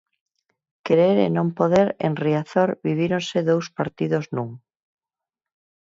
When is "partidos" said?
3.77-4.25